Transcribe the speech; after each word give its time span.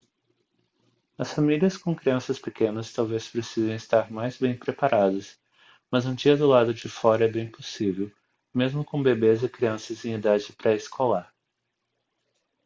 as 1.19 1.29
famílias 1.31 1.77
com 1.77 1.95
crianças 1.95 2.39
pequenas 2.39 2.91
talvez 2.91 3.27
precisem 3.29 3.75
estar 3.75 4.09
mais 4.11 4.35
bem 4.35 4.57
preparadas 4.57 5.39
mas 5.91 6.07
um 6.07 6.15
dia 6.15 6.35
do 6.35 6.47
lado 6.47 6.73
de 6.73 6.89
fora 6.89 7.25
é 7.25 7.31
bem 7.31 7.47
possível 7.47 8.11
mesmo 8.51 8.83
com 8.83 9.03
bebês 9.03 9.43
e 9.43 9.47
crianças 9.49 10.03
em 10.03 10.15
idade 10.15 10.53
pré-escolar 10.53 11.31